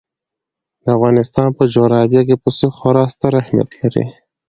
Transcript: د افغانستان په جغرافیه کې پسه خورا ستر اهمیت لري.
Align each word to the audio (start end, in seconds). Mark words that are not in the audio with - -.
د 0.83 0.85
افغانستان 0.97 1.47
په 1.57 1.63
جغرافیه 1.73 2.21
کې 2.27 2.35
پسه 2.43 2.67
خورا 2.77 3.03
ستر 3.13 3.31
اهمیت 3.41 3.69
لري. 3.79 4.05